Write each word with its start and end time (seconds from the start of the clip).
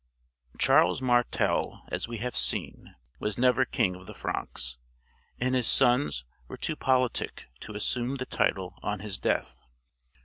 ]Charles 0.57 0.99
Martel, 0.99 1.83
as 1.89 2.07
we 2.07 2.17
have 2.17 2.35
seen, 2.35 2.95
was 3.19 3.37
never 3.37 3.65
king 3.65 3.93
of 3.93 4.07
the 4.07 4.15
Franks, 4.15 4.79
and 5.39 5.53
his 5.53 5.67
sons 5.67 6.25
were 6.47 6.57
too 6.57 6.75
politic 6.75 7.49
to 7.59 7.75
assume 7.75 8.15
the 8.15 8.25
title 8.25 8.79
on 8.81 9.01
his 9.01 9.19
death. 9.19 9.61